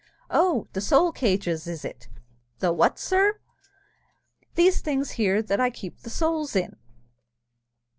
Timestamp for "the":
0.73-0.81, 2.57-2.73, 5.99-6.09